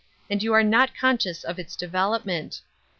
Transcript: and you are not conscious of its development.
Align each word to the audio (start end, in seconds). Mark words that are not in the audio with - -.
and 0.31 0.41
you 0.41 0.51
are 0.51 0.63
not 0.63 0.97
conscious 0.99 1.43
of 1.43 1.59
its 1.59 1.75
development. 1.75 2.61